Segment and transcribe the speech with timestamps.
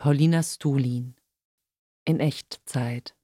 [0.00, 1.14] Paulina Stulin
[2.06, 3.14] in Echtzeit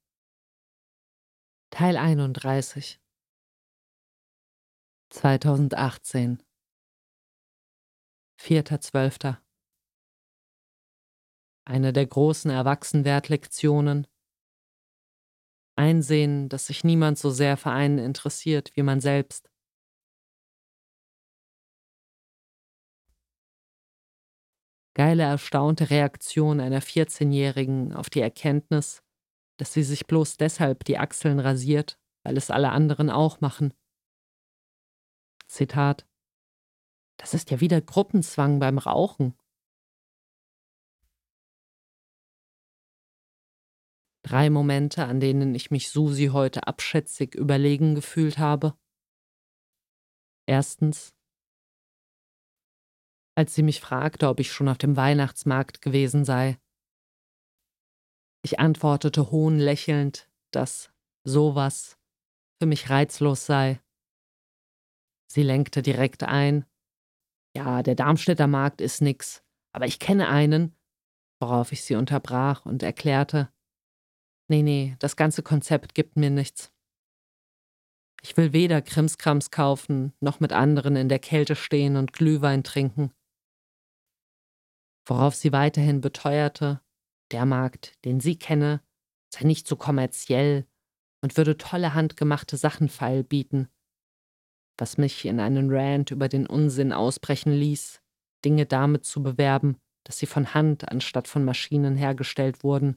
[1.71, 3.01] Teil 31
[5.09, 6.43] 2018
[8.39, 9.39] 4.12.
[11.65, 14.07] Eine der großen Erwachsenwerdlektionen.
[15.77, 19.51] Einsehen, dass sich niemand so sehr für einen interessiert wie man selbst.
[24.97, 29.03] Geile, erstaunte Reaktion einer 14-Jährigen auf die Erkenntnis,
[29.59, 33.75] dass sie sich bloß deshalb die Achseln rasiert, weil es alle anderen auch machen.
[35.49, 36.07] Zitat
[37.19, 39.35] Das ist ja wieder Gruppenzwang beim Rauchen.
[44.23, 48.79] Drei Momente, an denen ich mich Susi heute abschätzig überlegen gefühlt habe.
[50.47, 51.16] Erstens,
[53.37, 56.59] als sie mich fragte, ob ich schon auf dem Weihnachtsmarkt gewesen sei.
[58.43, 60.91] Ich antwortete hohnlächelnd, dass
[61.25, 61.99] sowas
[62.59, 63.81] für mich reizlos sei.
[65.31, 66.65] Sie lenkte direkt ein.
[67.55, 70.75] Ja, der Darmstädter Markt ist nix, aber ich kenne einen,
[71.41, 73.53] worauf ich sie unterbrach und erklärte,
[74.49, 76.73] nee, nee, das ganze Konzept gibt mir nichts.
[78.23, 83.13] Ich will weder Krimskrams kaufen, noch mit anderen in der Kälte stehen und Glühwein trinken
[85.07, 86.83] worauf sie weiterhin beteuerte,
[87.31, 88.83] der Markt, den sie kenne,
[89.33, 90.67] sei nicht so kommerziell
[91.23, 93.69] und würde tolle handgemachte Sachen feil bieten,
[94.79, 98.03] was mich in einen Rant über den Unsinn ausbrechen ließ,
[98.45, 102.97] Dinge damit zu bewerben, dass sie von Hand anstatt von Maschinen hergestellt wurden,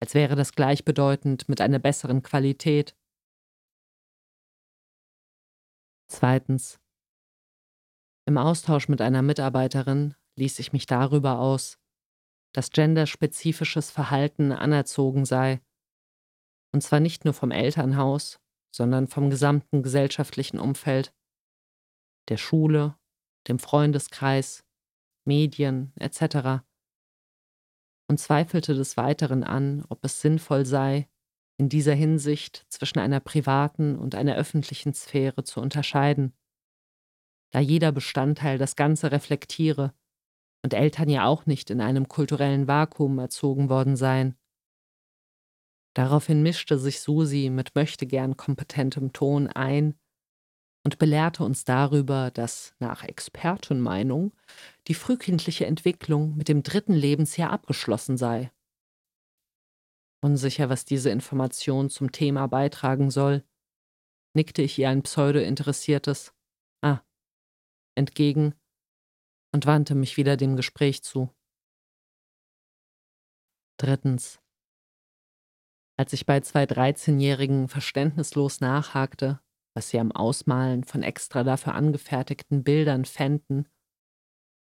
[0.00, 2.96] als wäre das gleichbedeutend mit einer besseren Qualität.
[6.06, 6.80] Zweitens.
[8.26, 11.78] Im Austausch mit einer Mitarbeiterin ließ ich mich darüber aus,
[12.52, 15.60] dass genderspezifisches Verhalten anerzogen sei,
[16.72, 18.40] und zwar nicht nur vom Elternhaus,
[18.74, 21.14] sondern vom gesamten gesellschaftlichen Umfeld,
[22.28, 22.96] der Schule,
[23.48, 24.64] dem Freundeskreis,
[25.24, 26.64] Medien etc.
[28.08, 31.08] und zweifelte des Weiteren an, ob es sinnvoll sei,
[31.56, 36.32] in dieser Hinsicht zwischen einer privaten und einer öffentlichen Sphäre zu unterscheiden,
[37.52, 39.94] da jeder Bestandteil das Ganze reflektiere
[40.64, 44.34] und Eltern ja auch nicht in einem kulturellen Vakuum erzogen worden seien.
[45.94, 49.94] Daraufhin mischte sich Susi mit möchtegern kompetentem Ton ein
[50.82, 54.32] und belehrte uns darüber, dass nach Expertenmeinung
[54.88, 58.50] die frühkindliche Entwicklung mit dem dritten Lebensjahr abgeschlossen sei.
[60.22, 63.44] Unsicher, was diese Information zum Thema beitragen soll,
[64.34, 66.34] nickte ich ihr ein pseudo-interessiertes
[66.82, 67.02] Ah
[67.96, 68.54] entgegen
[69.54, 71.32] und wandte mich wieder dem Gespräch zu.
[73.78, 74.40] Drittens.
[75.96, 79.40] Als ich bei zwei 13-Jährigen verständnislos nachhakte,
[79.72, 83.68] was sie am Ausmalen von extra dafür angefertigten Bildern fänden,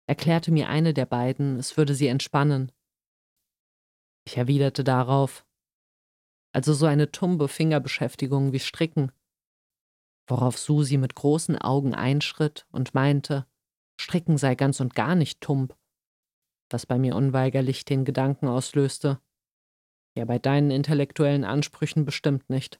[0.06, 2.70] erklärte mir eine der beiden, es würde sie entspannen.
[4.26, 5.46] Ich erwiderte darauf,
[6.52, 9.12] also so eine tumbe Fingerbeschäftigung wie Stricken,
[10.28, 13.46] worauf Susi mit großen Augen einschritt und meinte,
[14.04, 15.74] Stricken sei ganz und gar nicht tump,
[16.70, 19.18] was bei mir unweigerlich den Gedanken auslöste.
[20.14, 22.78] Ja, bei deinen intellektuellen Ansprüchen bestimmt nicht.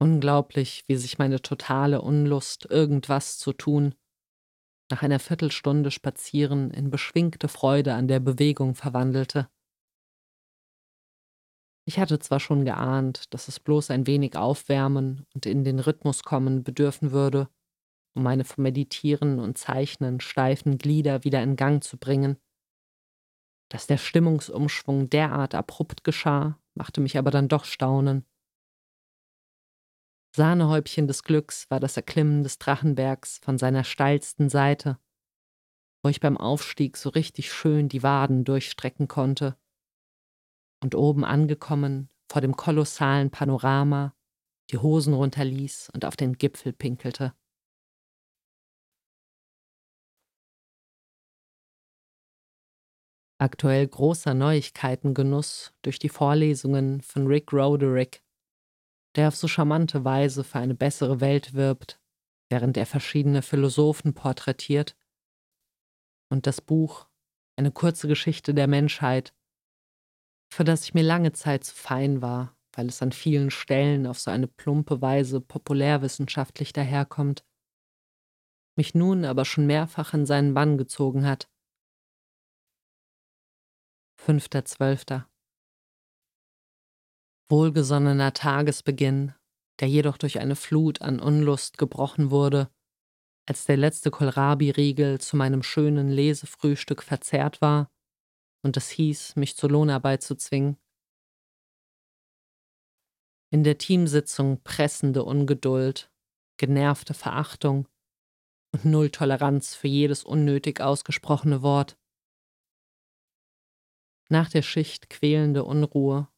[0.00, 3.94] Unglaublich, wie sich meine totale Unlust, irgendwas zu tun,
[4.90, 9.50] nach einer Viertelstunde Spazieren in beschwingte Freude an der Bewegung verwandelte.
[11.84, 16.22] Ich hatte zwar schon geahnt, dass es bloß ein wenig aufwärmen und in den Rhythmus
[16.22, 17.48] kommen bedürfen würde,
[18.14, 22.36] um meine vom Meditieren und Zeichnen steifen Glieder wieder in Gang zu bringen.
[23.68, 28.26] Dass der Stimmungsumschwung derart abrupt geschah, machte mich aber dann doch staunen.
[30.36, 34.98] Sahnehäubchen des Glücks war das Erklimmen des Drachenbergs von seiner steilsten Seite,
[36.02, 39.58] wo ich beim Aufstieg so richtig schön die Waden durchstrecken konnte
[40.82, 44.14] und oben angekommen vor dem kolossalen Panorama
[44.70, 47.34] die Hosen runterließ und auf den Gipfel pinkelte.
[53.38, 58.22] Aktuell großer Neuigkeitengenuss durch die Vorlesungen von Rick Roderick,
[59.16, 62.00] der auf so charmante Weise für eine bessere Welt wirbt,
[62.48, 64.96] während er verschiedene Philosophen porträtiert,
[66.30, 67.08] und das Buch
[67.56, 69.34] Eine kurze Geschichte der Menschheit
[70.52, 74.20] für das ich mir lange Zeit zu fein war, weil es an vielen Stellen auf
[74.20, 77.42] so eine plumpe Weise populärwissenschaftlich daherkommt.
[78.76, 81.50] mich nun aber schon mehrfach in seinen Bann gezogen hat.
[84.20, 85.24] 5.12.
[87.50, 89.34] Wohlgesonnener Tagesbeginn,
[89.80, 92.70] der jedoch durch eine Flut an Unlust gebrochen wurde,
[93.46, 97.90] als der letzte Kohlrabi-Riegel zu meinem schönen Lesefrühstück verzehrt war
[98.62, 100.76] und es hieß, mich zur Lohnarbeit zu zwingen.
[103.50, 106.10] In der Teamsitzung pressende Ungeduld,
[106.56, 107.88] genervte Verachtung
[108.72, 111.98] und Null Toleranz für jedes unnötig ausgesprochene Wort.
[114.28, 116.28] Nach der Schicht quälende Unruhe,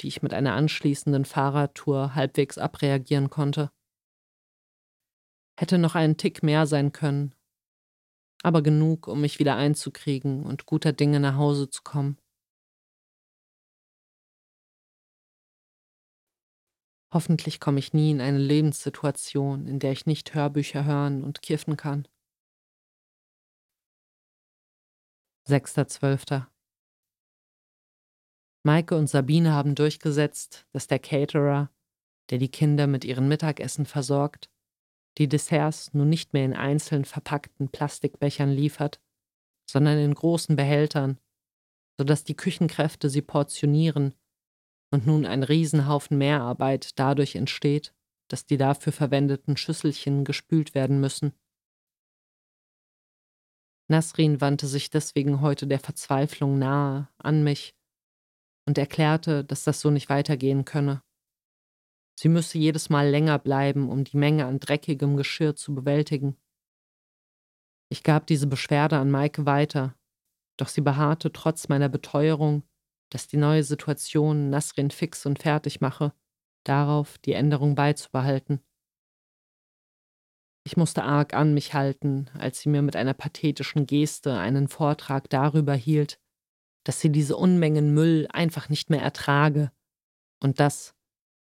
[0.00, 3.70] die ich mit einer anschließenden Fahrradtour halbwegs abreagieren konnte.
[5.58, 7.34] Hätte noch einen Tick mehr sein können,
[8.44, 12.18] aber genug, um mich wieder einzukriegen und guter Dinge nach Hause zu kommen.
[17.12, 21.76] Hoffentlich komme ich nie in eine Lebenssituation, in der ich nicht Hörbücher hören und kiffen
[21.76, 22.06] kann.
[25.48, 26.46] 6.12.
[28.62, 31.70] Maike und Sabine haben durchgesetzt, dass der Caterer,
[32.30, 34.50] der die Kinder mit ihren Mittagessen versorgt,
[35.18, 39.00] die Desserts nun nicht mehr in einzeln verpackten Plastikbechern liefert,
[39.70, 41.18] sondern in großen Behältern,
[41.98, 44.14] sodass die Küchenkräfte sie portionieren
[44.90, 47.94] und nun ein Riesenhaufen Mehrarbeit dadurch entsteht,
[48.28, 51.32] dass die dafür verwendeten Schüsselchen gespült werden müssen.
[53.88, 57.76] Nasrin wandte sich deswegen heute der Verzweiflung nahe an mich
[58.66, 61.02] und erklärte, dass das so nicht weitergehen könne.
[62.18, 66.36] Sie müsse jedes Mal länger bleiben, um die Menge an dreckigem Geschirr zu bewältigen.
[67.90, 69.96] Ich gab diese Beschwerde an Maike weiter,
[70.56, 72.62] doch sie beharrte trotz meiner Beteuerung,
[73.10, 76.12] dass die neue Situation Nasrin fix und fertig mache,
[76.64, 78.60] darauf die Änderung beizubehalten.
[80.66, 85.28] Ich musste arg an mich halten, als sie mir mit einer pathetischen Geste einen Vortrag
[85.28, 86.18] darüber hielt,
[86.84, 89.70] dass sie diese Unmengen Müll einfach nicht mehr ertrage
[90.42, 90.93] und dass,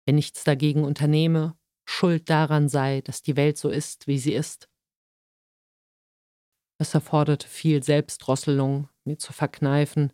[0.05, 4.69] wenn nichts dagegen unternehme, Schuld daran sei, dass die Welt so ist, wie sie ist.
[6.79, 10.13] Es erforderte viel Selbstdrosselung, mir zu verkneifen,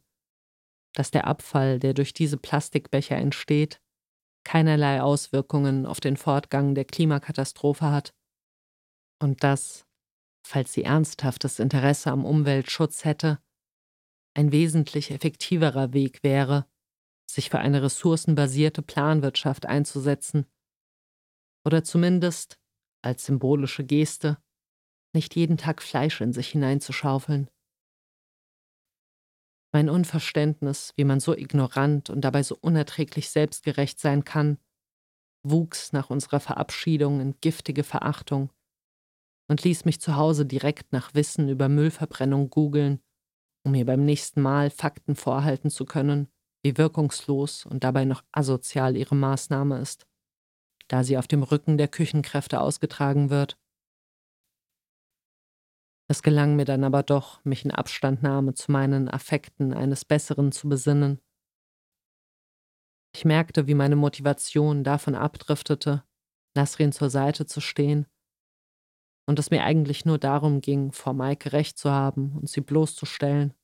[0.93, 3.81] dass der Abfall, der durch diese Plastikbecher entsteht,
[4.43, 8.13] keinerlei Auswirkungen auf den Fortgang der Klimakatastrophe hat
[9.21, 9.85] und dass,
[10.45, 13.39] falls sie ernsthaftes Interesse am Umweltschutz hätte,
[14.35, 16.65] ein wesentlich effektiverer Weg wäre,
[17.29, 20.45] sich für eine ressourcenbasierte Planwirtschaft einzusetzen
[21.65, 22.59] oder zumindest
[23.03, 24.37] als symbolische Geste
[25.13, 27.49] nicht jeden Tag Fleisch in sich hineinzuschaufeln.
[29.73, 34.57] Mein Unverständnis, wie man so ignorant und dabei so unerträglich selbstgerecht sein kann,
[35.43, 38.51] wuchs nach unserer Verabschiedung in giftige Verachtung
[39.49, 43.01] und ließ mich zu Hause direkt nach Wissen über Müllverbrennung googeln,
[43.65, 46.27] um mir beim nächsten Mal Fakten vorhalten zu können,
[46.67, 50.05] wie wirkungslos und dabei noch asozial ihre Maßnahme ist,
[50.89, 53.57] da sie auf dem Rücken der Küchenkräfte ausgetragen wird.
[56.09, 60.67] Es gelang mir dann aber doch, mich in Abstandnahme zu meinen Affekten eines Besseren zu
[60.67, 61.21] besinnen.
[63.15, 66.03] Ich merkte, wie meine Motivation davon abdriftete,
[66.53, 68.07] Nasrin zur Seite zu stehen,
[69.25, 73.56] und es mir eigentlich nur darum ging, vor Maike recht zu haben und sie bloßzustellen.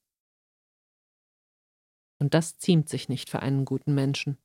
[2.24, 4.38] Und das ziemt sich nicht für einen guten Menschen.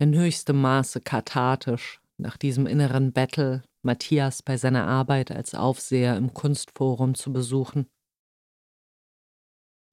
[0.00, 6.34] in höchstem Maße kathartisch, nach diesem inneren Battle Matthias bei seiner Arbeit als Aufseher im
[6.34, 7.88] Kunstforum zu besuchen.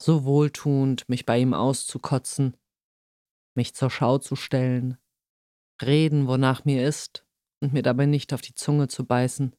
[0.02, 2.56] So wohltuend, mich bei ihm auszukotzen,
[3.54, 4.98] mich zur Schau zu stellen,
[5.80, 7.24] reden, wonach mir ist,
[7.62, 9.54] und mir dabei nicht auf die Zunge zu beißen.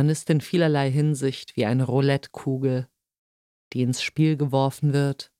[0.00, 2.88] Man ist in vielerlei Hinsicht wie eine Roulettekugel,
[3.74, 5.30] die ins Spiel geworfen wird,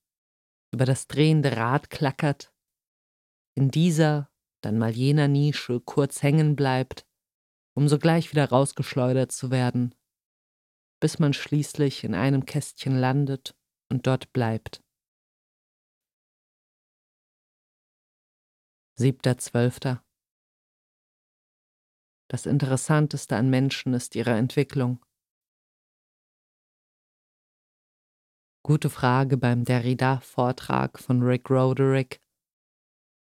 [0.70, 2.54] über das drehende Rad klackert,
[3.56, 4.30] in dieser,
[4.62, 7.06] dann mal jener Nische kurz hängen bleibt,
[7.74, 9.94] um sogleich wieder rausgeschleudert zu werden,
[11.00, 13.56] bis man schließlich in einem Kästchen landet
[13.90, 14.84] und dort bleibt.
[18.98, 20.02] 7.12.
[22.30, 25.04] Das Interessanteste an Menschen ist ihre Entwicklung.
[28.62, 32.20] Gute Frage beim Derrida-Vortrag von Rick Roderick.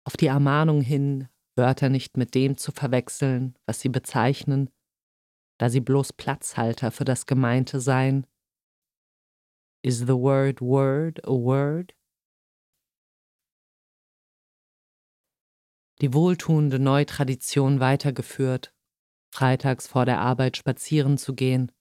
[0.04, 4.70] Auf die Ermahnung hin, Wörter nicht mit dem zu verwechseln, was sie bezeichnen,
[5.58, 8.26] da sie bloß Platzhalter für das Gemeinte seien.
[9.82, 11.94] Is the word word a word?
[16.00, 18.73] Die wohltuende Neutradition weitergeführt,
[19.34, 21.72] freitags vor der Arbeit spazieren zu gehen.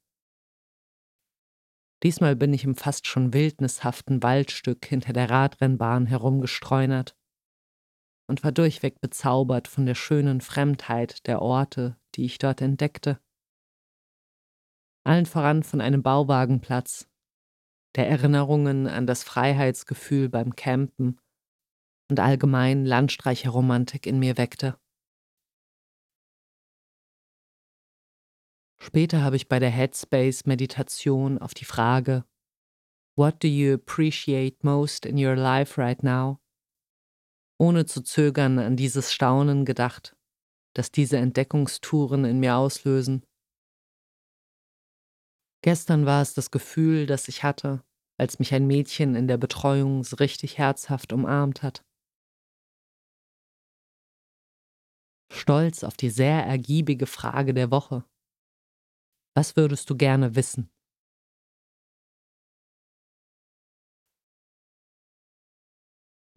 [2.02, 7.16] Diesmal bin ich im fast schon wildnishaften Waldstück hinter der Radrennbahn herumgestreunert
[8.28, 13.20] und war durchweg bezaubert von der schönen Fremdheit der Orte, die ich dort entdeckte.
[15.06, 17.08] Allen voran von einem Bauwagenplatz,
[17.96, 21.20] der Erinnerungen an das Freiheitsgefühl beim Campen
[22.10, 24.80] und allgemein Landstreicherromantik in mir weckte.
[28.84, 32.26] Später habe ich bei der Headspace-Meditation auf die Frage
[33.16, 36.40] What do you appreciate most in your life right now?
[37.64, 40.18] ohne zu zögern an dieses Staunen gedacht,
[40.76, 43.26] das diese Entdeckungstouren in mir auslösen.
[45.64, 47.82] Gestern war es das Gefühl, das ich hatte,
[48.20, 51.86] als mich ein Mädchen in der Betreuung so richtig herzhaft umarmt hat.
[55.32, 58.04] Stolz auf die sehr ergiebige Frage der Woche.
[59.36, 60.70] Was würdest du gerne wissen?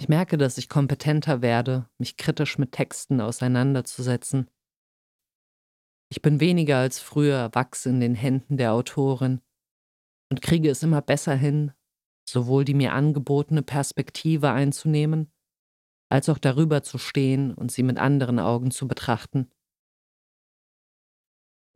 [0.01, 4.51] Ich merke, dass ich kompetenter werde, mich kritisch mit Texten auseinanderzusetzen.
[6.11, 9.41] Ich bin weniger als früher Wachs in den Händen der Autorin
[10.31, 11.73] und kriege es immer besser hin,
[12.29, 15.33] sowohl die mir angebotene Perspektive einzunehmen,
[16.09, 19.51] als auch darüber zu stehen und sie mit anderen Augen zu betrachten.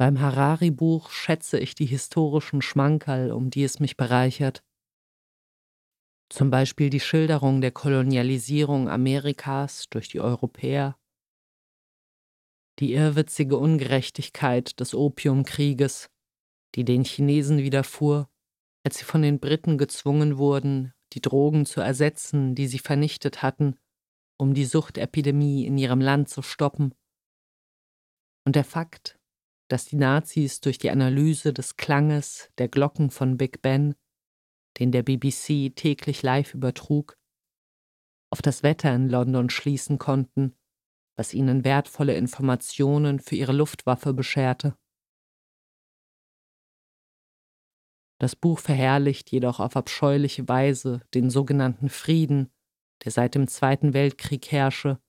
[0.00, 4.64] Beim Harari-Buch schätze ich die historischen Schmankerl, um die es mich bereichert,
[6.30, 10.98] zum Beispiel die Schilderung der Kolonialisierung Amerikas durch die Europäer,
[12.78, 16.08] die irrwitzige Ungerechtigkeit des Opiumkrieges,
[16.76, 18.30] die den Chinesen widerfuhr,
[18.86, 23.76] als sie von den Briten gezwungen wurden, die Drogen zu ersetzen, die sie vernichtet hatten,
[24.38, 26.94] um die Suchtepidemie in ihrem Land zu stoppen.
[28.46, 29.19] Und der Fakt,
[29.70, 33.94] dass die Nazis durch die Analyse des Klanges der Glocken von Big Ben
[34.78, 37.18] den der BBC täglich live übertrug,
[38.30, 40.56] auf das Wetter in London schließen konnten,
[41.16, 44.76] was ihnen wertvolle Informationen für ihre Luftwaffe bescherte.
[48.18, 52.50] Das Buch verherrlicht jedoch auf abscheuliche Weise den sogenannten Frieden,
[53.04, 55.00] der seit dem Zweiten Weltkrieg herrsche,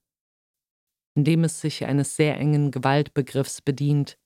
[1.14, 4.18] indem es sich eines sehr engen Gewaltbegriffs bedient,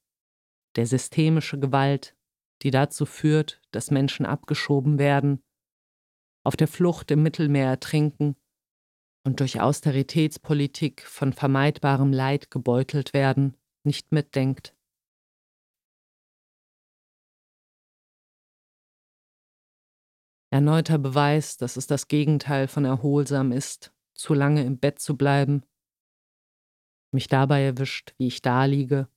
[0.75, 2.15] der systemische Gewalt,
[2.61, 5.43] die dazu führt, dass Menschen abgeschoben werden,
[6.43, 8.35] auf der Flucht im Mittelmeer ertrinken
[9.25, 14.75] und durch Austeritätspolitik von vermeidbarem Leid gebeutelt werden, nicht mitdenkt.
[20.51, 25.63] Erneuter Beweis, dass es das Gegenteil von erholsam ist, zu lange im Bett zu bleiben,
[27.11, 29.09] mich dabei erwischt, wie ich da liege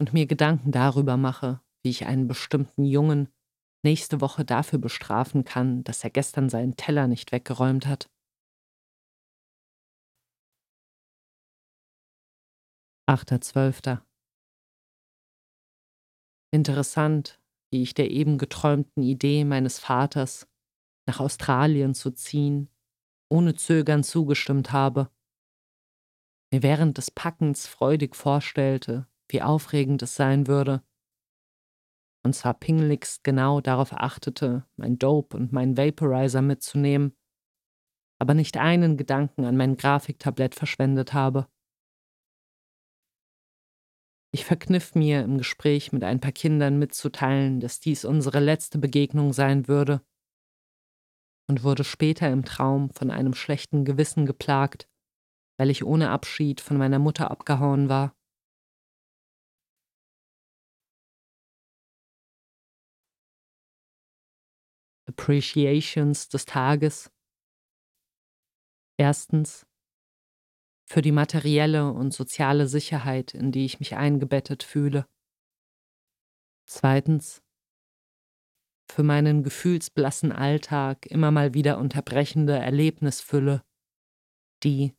[0.00, 3.28] und mir Gedanken darüber mache, wie ich einen bestimmten Jungen
[3.84, 8.10] nächste Woche dafür bestrafen kann, dass er gestern seinen Teller nicht weggeräumt hat.
[13.06, 14.06] Achter Zwölfter.
[16.52, 20.48] Interessant, wie ich der eben geträumten Idee meines Vaters,
[21.06, 22.70] nach Australien zu ziehen,
[23.30, 25.10] ohne Zögern zugestimmt habe,
[26.52, 30.82] mir während des Packens freudig vorstellte, wie aufregend es sein würde,
[32.24, 37.14] und zwar pingeligst genau darauf achtete, mein Dope und meinen Vaporizer mitzunehmen,
[38.18, 41.48] aber nicht einen Gedanken an mein Grafiktablett verschwendet habe.
[44.32, 49.32] Ich verkniff mir im Gespräch mit ein paar Kindern mitzuteilen, dass dies unsere letzte Begegnung
[49.32, 50.00] sein würde,
[51.46, 54.88] und wurde später im Traum von einem schlechten Gewissen geplagt,
[55.58, 58.16] weil ich ohne Abschied von meiner Mutter abgehauen war.
[65.16, 67.10] Appreciations des Tages.
[68.98, 69.66] Erstens
[70.86, 75.06] für die materielle und soziale Sicherheit, in die ich mich eingebettet fühle.
[76.66, 77.42] Zweitens
[78.90, 83.64] für meinen gefühlsblassen Alltag immer mal wieder unterbrechende Erlebnisfülle,
[84.62, 84.94] die,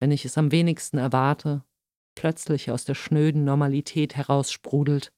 [0.00, 1.64] wenn ich es am wenigsten erwarte,
[2.14, 5.12] plötzlich aus der schnöden Normalität heraussprudelt.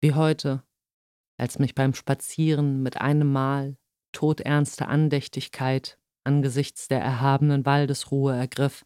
[0.00, 0.62] Wie heute,
[1.38, 3.76] als mich beim Spazieren mit einem Mal
[4.12, 8.84] todernste Andächtigkeit angesichts der erhabenen Waldesruhe ergriff.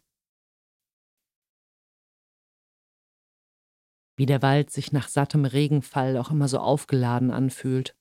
[4.17, 7.95] Wie der Wald sich nach sattem Regenfall auch immer so aufgeladen anfühlt.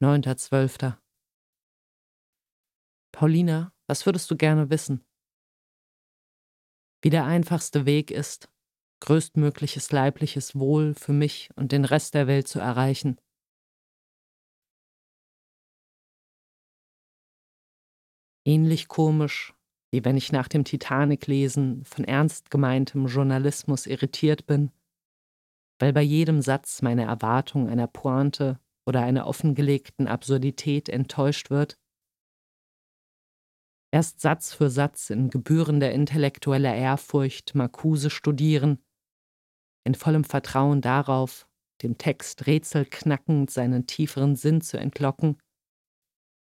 [0.00, 0.96] 9.12.
[3.12, 5.04] Paulina, Was würdest du gerne wissen?
[7.02, 8.50] Wie der einfachste Weg ist,
[9.00, 13.18] größtmögliches leibliches Wohl für mich und den Rest der Welt zu erreichen.
[18.46, 19.54] Ähnlich komisch,
[19.92, 24.70] wie wenn ich nach dem Titanic-Lesen von ernst gemeintem Journalismus irritiert bin,
[25.78, 31.78] weil bei jedem Satz meine Erwartung einer Pointe oder einer offengelegten Absurdität enttäuscht wird,
[33.92, 38.82] erst Satz für Satz in gebührender intellektueller Ehrfurcht Marcuse studieren,
[39.88, 41.48] in vollem Vertrauen darauf,
[41.82, 45.38] dem Text rätselknackend seinen tieferen Sinn zu entlocken,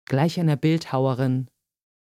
[0.05, 1.49] gleich einer Bildhauerin,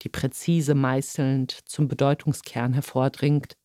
[0.01, 3.59] die präzise meißelnd zum Bedeutungskern hervordringt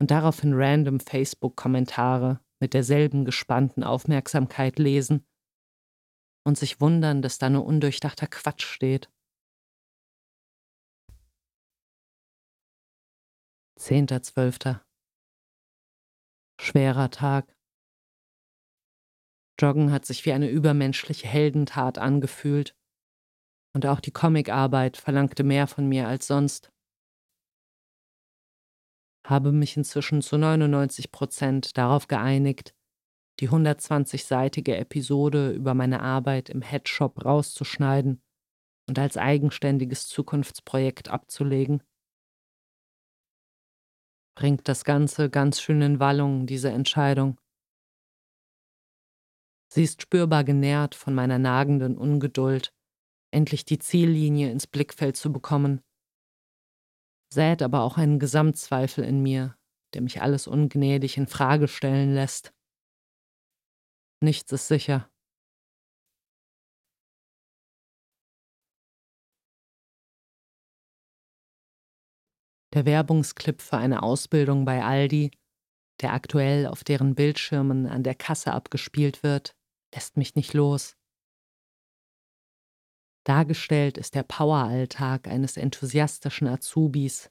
[0.00, 5.24] und daraufhin random Facebook-Kommentare mit derselben gespannten Aufmerksamkeit lesen
[6.44, 9.08] und sich wundern, dass da nur undurchdachter Quatsch steht.
[13.78, 14.80] 10.12.
[16.62, 17.56] Schwerer Tag.
[19.58, 22.76] Joggen hat sich wie eine übermenschliche Heldentat angefühlt.
[23.74, 26.70] Und auch die Comicarbeit verlangte mehr von mir als sonst.
[29.26, 32.74] Habe mich inzwischen zu 99 Prozent darauf geeinigt,
[33.40, 38.22] die 120-seitige Episode über meine Arbeit im Headshop rauszuschneiden
[38.86, 41.82] und als eigenständiges Zukunftsprojekt abzulegen
[44.40, 47.38] bringt das Ganze ganz schön in Wallung, diese Entscheidung.
[49.70, 52.72] Sie ist spürbar genährt von meiner nagenden Ungeduld,
[53.34, 55.82] endlich die Ziellinie ins Blickfeld zu bekommen,
[57.30, 59.58] sät aber auch einen Gesamtzweifel in mir,
[59.92, 62.54] der mich alles ungnädig in Frage stellen lässt.
[64.22, 65.10] Nichts ist sicher.
[72.72, 75.32] Der Werbungsclip für eine Ausbildung bei Aldi,
[76.00, 79.56] der aktuell auf deren Bildschirmen an der Kasse abgespielt wird,
[79.92, 80.96] lässt mich nicht los.
[83.24, 87.30] Dargestellt ist der Poweralltag eines enthusiastischen Azubis.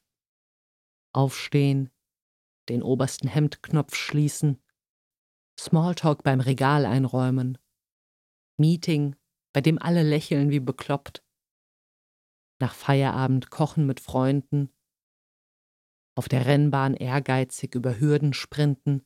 [1.13, 1.89] Aufstehen,
[2.67, 4.61] den obersten Hemdknopf schließen,
[5.59, 7.57] Smalltalk beim Regal einräumen,
[8.57, 9.15] Meeting,
[9.53, 11.23] bei dem alle lächeln wie bekloppt,
[12.61, 14.69] nach Feierabend kochen mit Freunden,
[16.19, 19.05] auf der Rennbahn ehrgeizig über Hürden sprinten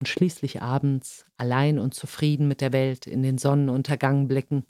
[0.00, 4.66] und schließlich abends allein und zufrieden mit der Welt in den Sonnenuntergang blicken.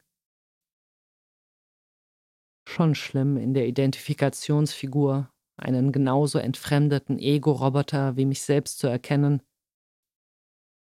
[2.69, 9.41] Schon schlimm in der Identifikationsfigur einen genauso entfremdeten Ego-Roboter wie mich selbst zu erkennen.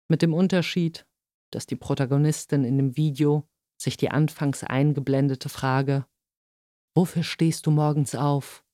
[0.09, 1.07] Mit dem Unterschied,
[1.51, 3.47] dass die Protagonistin in dem Video
[3.79, 6.07] sich die anfangs eingeblendete Frage
[6.95, 8.65] Wofür stehst du morgens auf?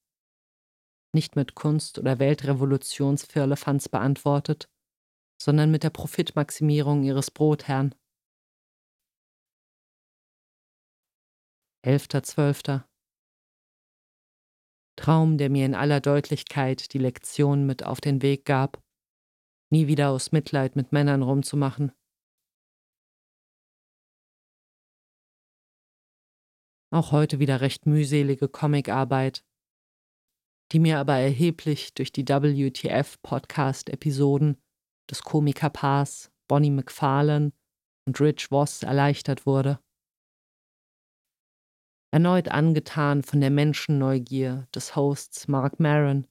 [1.15, 4.69] Nicht mit Kunst- oder Weltrevolutionsfirlefanz beantwortet,
[5.41, 7.95] sondern mit der Profitmaximierung ihres Brotherrn.
[11.85, 12.85] 11.12.
[14.97, 18.83] Traum, der mir in aller Deutlichkeit die Lektion mit auf den Weg gab,
[19.71, 21.93] nie wieder aus Mitleid mit Männern rumzumachen.
[26.91, 29.45] Auch heute wieder recht mühselige Comicarbeit,
[30.73, 34.59] die mir aber erheblich durch die WTF-Podcast-Episoden
[35.11, 37.53] des Komikerpaars Bonnie McFarlane
[38.07, 39.79] und Rich Voss erleichtert wurde.
[42.11, 46.27] Erneut angetan von der Menschenneugier des Hosts Mark Maron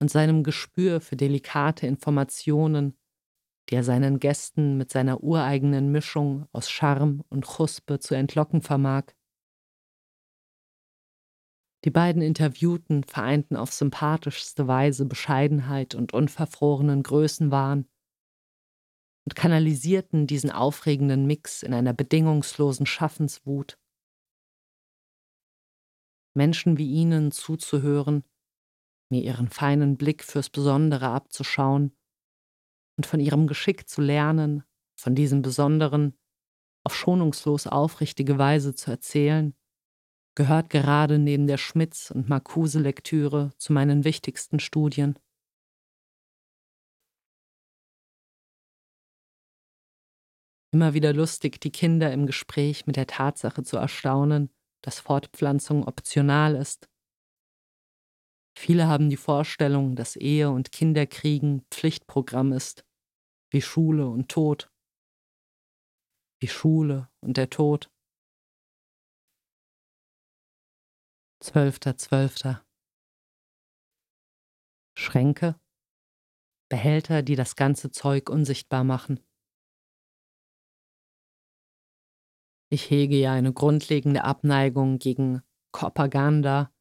[0.00, 2.98] und seinem Gespür für delikate Informationen,
[3.68, 9.04] die er seinen Gästen mit seiner ureigenen Mischung aus Charme und Chuspe zu entlocken vermag.
[11.84, 17.88] Die beiden Interviewten vereinten auf sympathischste Weise Bescheidenheit und unverfrorenen Größenwahn
[19.26, 23.78] und kanalisierten diesen aufregenden Mix in einer bedingungslosen Schaffenswut.
[26.34, 28.24] Menschen wie ihnen zuzuhören,
[29.10, 31.96] mir ihren feinen Blick fürs Besondere abzuschauen
[32.96, 34.64] und von ihrem Geschick zu lernen,
[34.96, 36.16] von diesem Besonderen
[36.84, 39.54] auf schonungslos aufrichtige Weise zu erzählen,
[40.34, 45.18] gehört gerade neben der Schmitz- und Marcuse-Lektüre zu meinen wichtigsten Studien.
[50.72, 54.50] Immer wieder lustig, die Kinder im Gespräch mit der Tatsache zu erstaunen,
[54.82, 56.88] dass Fortpflanzung optional ist.
[58.56, 62.84] Viele haben die Vorstellung, dass Ehe und Kinderkriegen Pflichtprogramm ist,
[63.50, 64.70] wie Schule und Tod.
[66.40, 67.90] Wie Schule und der Tod.
[71.42, 72.60] 12.12.
[74.94, 75.58] Schränke,
[76.68, 79.20] Behälter, die das ganze Zeug unsichtbar machen.
[82.70, 86.72] Ich hege ja eine grundlegende Abneigung gegen Propaganda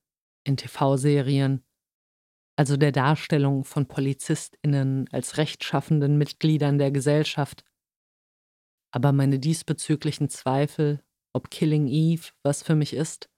[0.46, 1.66] in TV-Serien,
[2.58, 7.64] also der Darstellung von PolizistInnen als rechtschaffenden Mitgliedern der Gesellschaft.
[8.92, 11.02] Aber meine diesbezüglichen Zweifel,
[11.34, 13.30] ob Killing Eve was für mich ist,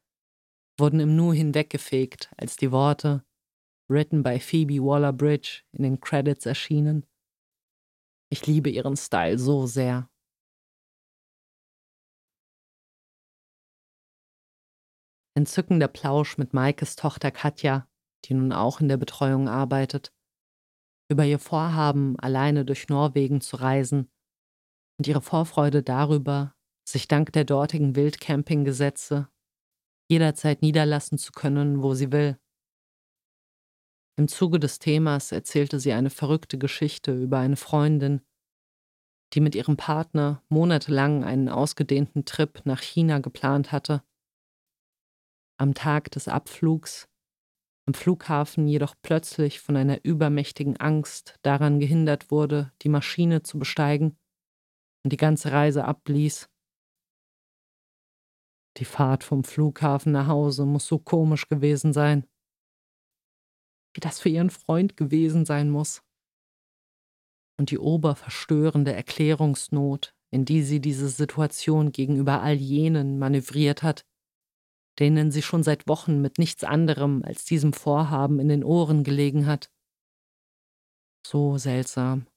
[0.78, 3.24] wurden im Nu hinweggefegt, als die Worte
[3.90, 7.06] Written by Phoebe Waller-Bridge in den Credits erschienen.
[8.30, 10.10] Ich liebe ihren Style so sehr.
[15.36, 17.90] Entzückender Plausch mit Maikes Tochter Katja,
[18.26, 20.14] die nun auch in der Betreuung arbeitet,
[21.10, 24.10] über ihr Vorhaben, alleine durch Norwegen zu reisen
[24.98, 26.56] und ihre Vorfreude darüber,
[26.88, 29.30] sich dank der dortigen Wildcampinggesetze
[30.12, 32.38] jederzeit niederlassen zu können, wo sie will.
[34.18, 38.22] Im Zuge des Themas erzählte sie eine verrückte Geschichte über eine Freundin,
[39.34, 44.04] die mit ihrem Partner monatelang einen ausgedehnten Trip nach China geplant hatte.
[45.58, 47.08] Am Tag des Abflugs,
[47.88, 54.18] am Flughafen jedoch plötzlich von einer übermächtigen Angst daran gehindert wurde, die Maschine zu besteigen
[55.04, 56.50] und die ganze Reise abließ.
[58.78, 62.26] Die Fahrt vom Flughafen nach Hause muss so komisch gewesen sein.
[63.94, 66.02] Wie das für ihren Freund gewesen sein muss.
[67.60, 74.06] Und die oberverstörende Erklärungsnot, in die sie diese Situation gegenüber all jenen manövriert hat,
[75.00, 79.46] denen sie schon seit Wochen mit nichts anderem als diesem Vorhaben in den Ohren gelegen
[79.46, 79.70] hat.
[81.26, 82.28] So seltsam.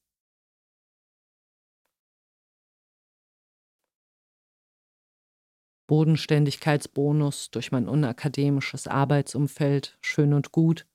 [5.87, 10.87] Bodenständigkeitsbonus durch mein unakademisches Arbeitsumfeld, schön und gut.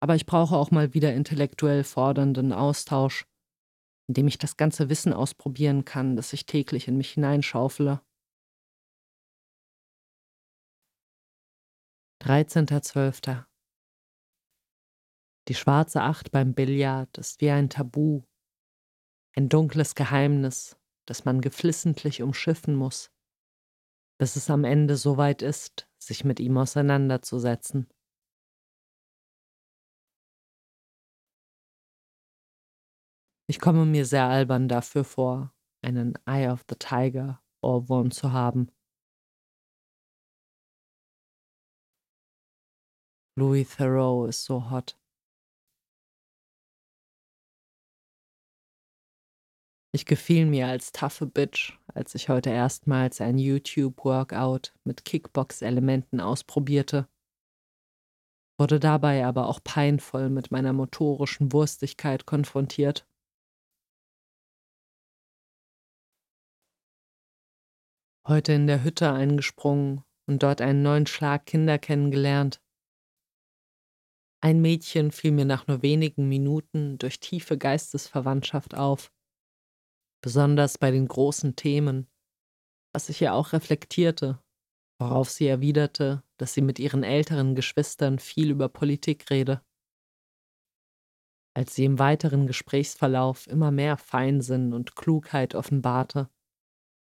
[0.00, 3.26] Aber ich brauche auch mal wieder intellektuell fordernden Austausch,
[4.08, 8.00] in dem ich das ganze Wissen ausprobieren kann, das ich täglich in mich hineinschaufele.
[12.22, 13.44] 13.12.
[15.48, 18.22] Die schwarze Acht beim Billard ist wie ein Tabu,
[19.34, 20.76] ein dunkles Geheimnis,
[21.06, 23.10] das man geflissentlich umschiffen muss
[24.20, 27.88] bis es am Ende soweit ist, sich mit ihm auseinanderzusetzen.
[33.48, 38.70] Ich komme mir sehr albern dafür vor, einen Eye of the Tiger Ohrwurm zu haben.
[43.38, 44.98] Louis Theroux ist so hot.
[49.92, 57.06] Ich gefiel mir als taffe Bitch, als ich heute erstmals ein YouTube-Workout mit Kickbox-Elementen ausprobierte,
[58.58, 63.06] wurde dabei aber auch peinvoll mit meiner motorischen Wurstigkeit konfrontiert.
[68.26, 72.62] Heute in der Hütte eingesprungen und dort einen neuen Schlag Kinder kennengelernt.
[74.42, 79.12] Ein Mädchen fiel mir nach nur wenigen Minuten durch tiefe Geistesverwandtschaft auf
[80.20, 82.08] besonders bei den großen Themen,
[82.92, 84.42] was ich ja auch reflektierte,
[85.00, 89.64] worauf sie erwiderte, dass sie mit ihren älteren Geschwistern viel über Politik rede.
[91.54, 96.30] Als sie im weiteren Gesprächsverlauf immer mehr Feinsinn und Klugheit offenbarte,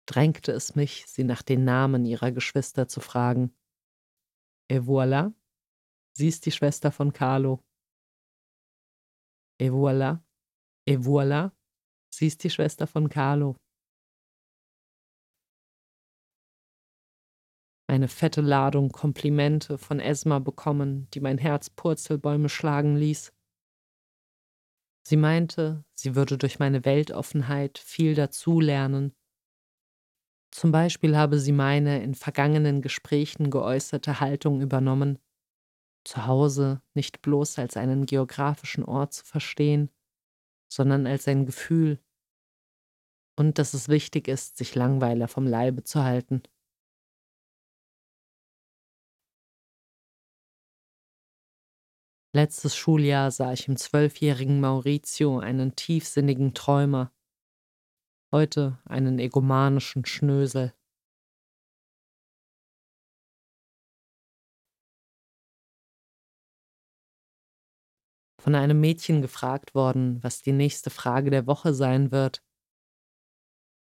[0.06, 3.56] drängte es mich, sie nach den Namen ihrer Geschwister zu fragen.
[4.69, 5.34] Et voilà,
[6.13, 7.63] sie ist die Schwester von Carlo.
[9.60, 10.21] Et voilà,
[10.86, 11.54] et voilà,
[12.17, 13.58] Sie ist die Schwester von Carlo.
[17.88, 23.34] Eine fette Ladung Komplimente von Esma bekommen, die mein Herz Purzelbäume schlagen ließ.
[25.06, 29.13] Sie meinte, sie würde durch meine Weltoffenheit viel dazulernen.
[30.51, 35.19] Zum Beispiel habe sie meine in vergangenen Gesprächen geäußerte Haltung übernommen,
[36.06, 39.91] zu Hause nicht bloß als einen geografischen Ort zu verstehen,
[40.71, 41.99] sondern als ein Gefühl,
[43.37, 46.43] und dass es wichtig ist, sich Langweiler vom Leibe zu halten.
[52.35, 57.13] Letztes Schuljahr sah ich im zwölfjährigen Maurizio einen tiefsinnigen Träumer,
[58.33, 60.73] heute einen egomanischen Schnösel.
[68.41, 72.44] Von einem Mädchen gefragt worden, was die nächste Frage der Woche sein wird,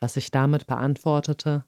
[0.03, 1.65] was ich damit beantwortete,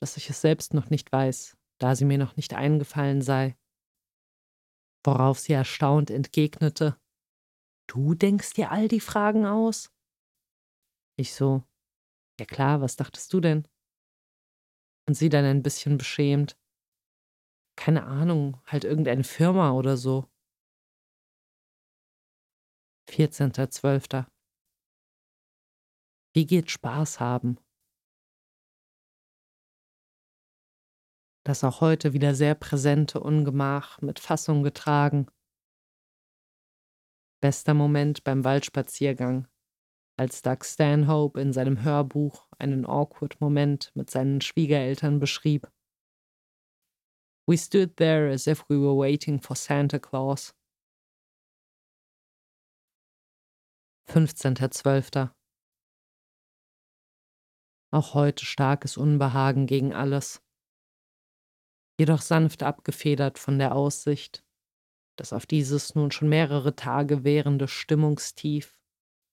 [0.00, 3.58] dass ich es selbst noch nicht weiß, da sie mir noch nicht eingefallen sei
[5.06, 6.98] Worauf sie erstaunt entgegnete,
[7.86, 9.92] Du denkst dir all die Fragen aus?
[11.18, 11.62] Ich so,
[12.40, 13.68] ja klar, was dachtest du denn?
[15.06, 16.58] Und sie dann ein bisschen beschämt.
[17.76, 20.26] Keine Ahnung, halt irgendeine Firma oder so.
[23.10, 24.26] 14.12.
[26.34, 27.58] Wie geht Spaß haben?
[31.46, 35.26] Das auch heute wieder sehr präsente Ungemach mit Fassung getragen.
[37.42, 39.46] Bester Moment beim Waldspaziergang,
[40.18, 45.70] als Doug Stanhope in seinem Hörbuch einen awkward Moment mit seinen Schwiegereltern beschrieb.
[47.46, 50.54] We stood there as if we were waiting for Santa Claus.
[54.08, 55.30] 15.12.
[57.92, 60.43] Auch heute starkes Unbehagen gegen alles,
[61.98, 64.44] jedoch sanft abgefedert von der Aussicht,
[65.16, 68.78] dass auf dieses nun schon mehrere Tage währende Stimmungstief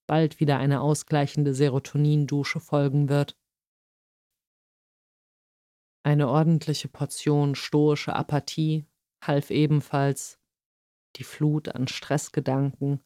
[0.07, 3.37] bald wieder eine ausgleichende Serotonindusche folgen wird.
[6.03, 8.85] Eine ordentliche Portion stoische Apathie
[9.23, 10.39] half ebenfalls,
[11.15, 13.03] die Flut an Stressgedanken,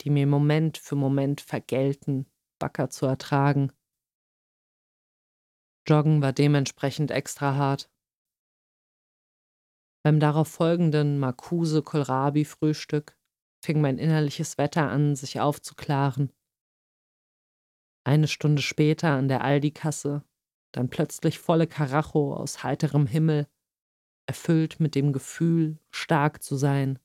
[0.00, 2.26] die mir Moment für Moment vergelten,
[2.60, 3.72] wacker zu ertragen.
[5.86, 7.90] Joggen war dementsprechend extra hart.
[10.04, 13.16] Beim darauf folgenden Marcuse-Kohlrabi-Frühstück
[13.64, 16.30] fing mein innerliches Wetter an, sich aufzuklaren.
[18.06, 20.22] Eine Stunde später an der Aldi-Kasse
[20.74, 23.46] dann plötzlich volle Karacho aus heiterem Himmel,
[24.26, 26.98] erfüllt mit dem Gefühl, stark zu sein,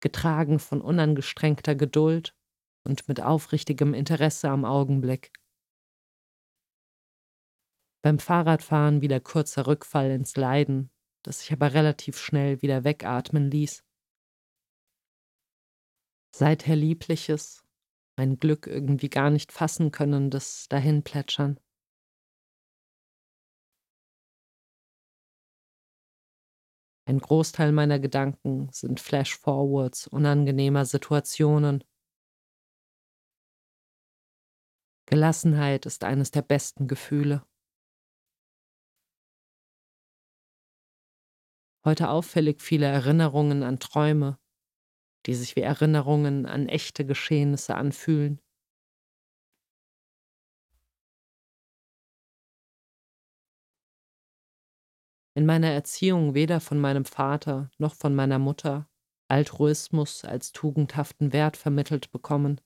[0.00, 2.34] getragen von unangestrengter Geduld
[2.84, 5.32] und mit aufrichtigem Interesse am Augenblick.
[8.02, 10.90] Beim Fahrradfahren wieder kurzer Rückfall ins Leiden,
[11.26, 13.84] das sich aber relativ schnell wieder wegatmen ließ.
[16.32, 17.64] Seither liebliches,
[18.16, 21.58] mein Glück irgendwie gar nicht fassen könnendes Dahinplätschern.
[27.08, 31.82] Ein Großteil meiner Gedanken sind Flash-Forwards unangenehmer Situationen.
[35.06, 37.44] Gelassenheit ist eines der besten Gefühle.
[41.86, 44.38] Heute auffällig viele Erinnerungen an Träume,
[45.24, 48.40] die sich wie Erinnerungen an echte Geschehnisse anfühlen.
[55.36, 58.88] in meiner Erziehung weder von meinem Vater noch von meiner Mutter
[59.28, 62.60] Altruismus als tugendhaften Wert vermittelt bekommen.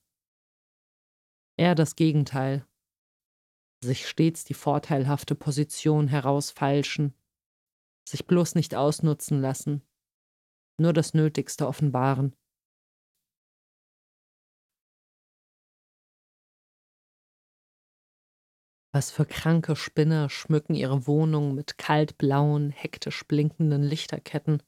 [1.58, 2.64] Eher das Gegenteil.
[3.82, 7.14] Sich stets die vorteilhafte Position herausfeilschen,
[8.10, 9.82] sich bloß nicht ausnutzen lassen,
[10.78, 12.36] nur das Nötigste offenbaren.
[18.92, 24.62] Was für kranke Spinner schmücken ihre Wohnung mit kaltblauen, hektisch blinkenden Lichterketten.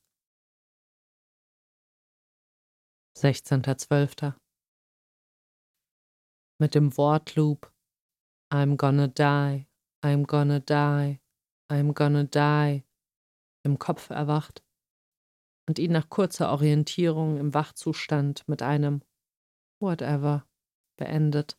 [3.19, 4.35] 16.12.
[6.61, 7.73] Mit dem Wortloop
[8.53, 9.67] I'm gonna die,
[10.05, 11.21] I'm gonna die,
[11.69, 12.85] I'm gonna die
[13.65, 14.63] im Kopf erwacht
[15.69, 19.03] und ihn nach kurzer Orientierung im Wachzustand mit einem
[19.81, 20.47] Whatever
[20.97, 21.57] beendet.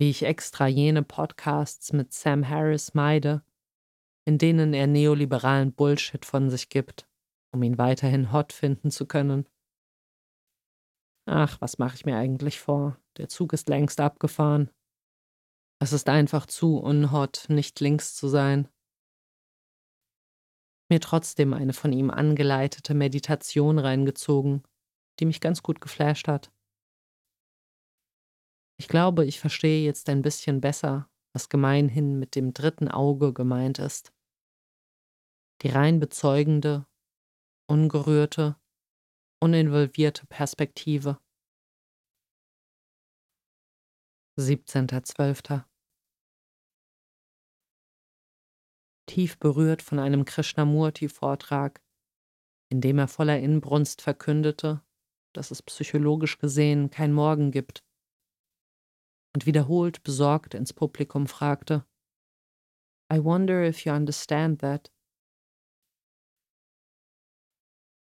[0.00, 3.44] wie ich extra jene Podcasts mit Sam Harris meide,
[4.24, 7.06] in denen er neoliberalen Bullshit von sich gibt,
[7.52, 9.46] um ihn weiterhin hot finden zu können.
[11.26, 12.98] Ach, was mache ich mir eigentlich vor?
[13.18, 14.70] Der Zug ist längst abgefahren.
[15.82, 18.68] Es ist einfach zu unhot, nicht links zu sein.
[20.90, 24.62] Mir trotzdem eine von ihm angeleitete Meditation reingezogen,
[25.18, 26.52] die mich ganz gut geflasht hat.
[28.78, 33.78] Ich glaube, ich verstehe jetzt ein bisschen besser, was gemeinhin mit dem dritten Auge gemeint
[33.78, 34.12] ist.
[35.62, 36.86] Die rein bezeugende,
[37.66, 38.56] ungerührte,
[39.42, 41.18] uninvolvierte Perspektive.
[44.38, 45.69] 17.12.
[49.10, 51.82] Tief berührt von einem Krishnamurti-Vortrag,
[52.68, 54.84] in dem er voller Inbrunst verkündete,
[55.32, 57.84] dass es psychologisch gesehen kein Morgen gibt
[59.34, 61.84] und wiederholt besorgt ins Publikum fragte
[63.12, 64.92] I wonder if you understand that.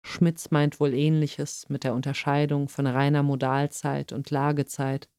[0.06, 5.10] Schmitz meint wohl ähnliches mit der Unterscheidung von reiner Modalzeit und Lagezeit.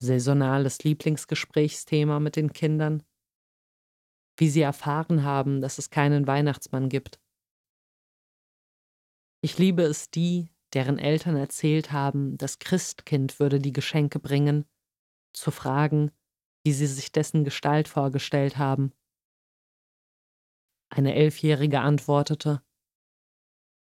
[0.00, 3.02] Saisonales Lieblingsgesprächsthema mit den Kindern.
[4.36, 7.20] Wie sie erfahren haben, dass es keinen Weihnachtsmann gibt.
[9.40, 14.64] Ich liebe es die, deren Eltern erzählt haben, das Christkind würde die Geschenke bringen,
[15.32, 16.10] zu fragen,
[16.64, 18.92] wie sie sich dessen Gestalt vorgestellt haben.
[20.90, 22.62] Eine Elfjährige antwortete,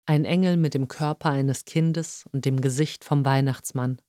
[0.07, 4.01] ein Engel mit dem Körper eines Kindes und dem Gesicht vom Weihnachtsmann.